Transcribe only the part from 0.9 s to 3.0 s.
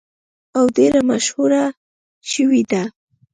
مشهوره شوې ده.